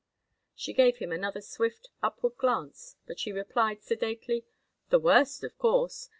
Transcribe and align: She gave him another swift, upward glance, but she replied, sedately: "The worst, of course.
She 0.55 0.73
gave 0.73 0.97
him 0.97 1.11
another 1.11 1.41
swift, 1.41 1.89
upward 2.01 2.35
glance, 2.39 2.97
but 3.05 3.19
she 3.19 3.31
replied, 3.31 3.83
sedately: 3.83 4.45
"The 4.89 4.97
worst, 4.97 5.43
of 5.43 5.55
course. 5.59 6.09